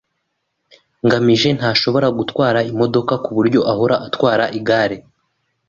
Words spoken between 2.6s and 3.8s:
imodoka kuburyo